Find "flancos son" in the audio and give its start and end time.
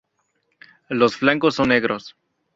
1.17-1.69